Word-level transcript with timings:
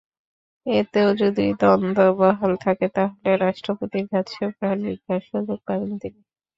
এতেও 0.65 1.09
যদি 1.21 1.45
দণ্ড 1.61 1.85
বহাল 2.19 2.53
থাকে, 2.65 2.87
তাহলে 2.95 3.29
রাষ্ট্রপতির 3.37 4.05
কাছে 4.13 4.41
প্রাণভিক্ষার 4.57 5.21
সুযোগ 5.29 5.59
পাবেন 5.67 5.91
তিনি। 6.01 6.19